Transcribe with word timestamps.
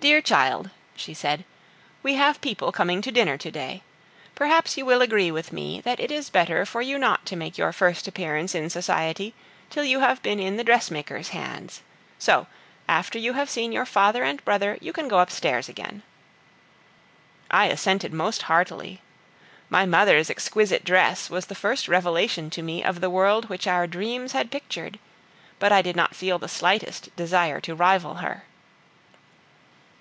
"Dear 0.00 0.22
child," 0.22 0.70
she 0.96 1.12
said, 1.12 1.44
"we 2.02 2.14
have 2.14 2.40
people 2.40 2.72
coming 2.72 3.02
to 3.02 3.12
dinner 3.12 3.36
to 3.36 3.50
day. 3.50 3.82
Perhaps 4.34 4.78
you 4.78 4.86
will 4.86 5.02
agree 5.02 5.30
with 5.30 5.52
me 5.52 5.82
that 5.82 6.00
it 6.00 6.10
is 6.10 6.30
better 6.30 6.64
for 6.64 6.80
you 6.80 6.96
not 6.96 7.26
to 7.26 7.36
make 7.36 7.58
your 7.58 7.70
first 7.74 8.08
appearance 8.08 8.54
in 8.54 8.70
society 8.70 9.34
till 9.68 9.84
you 9.84 10.00
have 10.00 10.22
been 10.22 10.40
in 10.40 10.56
the 10.56 10.64
dressmaker's 10.64 11.28
hands; 11.28 11.82
so, 12.18 12.46
after 12.88 13.18
you 13.18 13.34
have 13.34 13.50
seen 13.50 13.72
your 13.72 13.84
father 13.84 14.24
and 14.24 14.42
brother, 14.42 14.78
you 14.80 14.94
can 14.94 15.06
go 15.06 15.18
upstairs 15.18 15.68
again." 15.68 16.02
I 17.50 17.66
assented 17.66 18.10
most 18.10 18.44
heartily. 18.44 19.02
My 19.68 19.84
mother's 19.84 20.30
exquisite 20.30 20.82
dress 20.82 21.28
was 21.28 21.44
the 21.44 21.54
first 21.54 21.88
revelation 21.88 22.48
to 22.52 22.62
me 22.62 22.82
of 22.82 23.02
the 23.02 23.10
world 23.10 23.50
which 23.50 23.66
our 23.66 23.86
dreams 23.86 24.32
had 24.32 24.50
pictured; 24.50 24.98
but 25.58 25.72
I 25.72 25.82
did 25.82 25.94
not 25.94 26.16
feel 26.16 26.38
the 26.38 26.48
slightest 26.48 27.14
desire 27.16 27.60
to 27.60 27.74
rival 27.74 28.14
her. 28.14 28.44